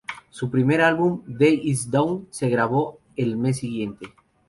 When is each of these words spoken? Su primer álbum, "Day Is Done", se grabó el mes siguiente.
Su 0.31 0.49
primer 0.49 0.81
álbum, 0.81 1.21
"Day 1.27 1.61
Is 1.63 1.91
Done", 1.91 2.23
se 2.31 2.49
grabó 2.49 2.97
el 3.15 3.37
mes 3.37 3.57
siguiente. 3.59 4.15